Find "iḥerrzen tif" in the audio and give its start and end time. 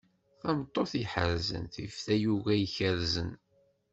1.03-1.95